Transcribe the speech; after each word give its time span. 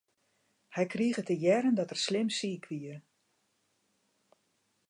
Hy 0.75 0.83
krige 0.93 1.21
te 1.25 1.35
hearren 1.41 1.75
dat 1.77 1.91
er 1.93 1.99
slim 2.07 2.29
siik 2.37 2.63
wie. 2.71 2.97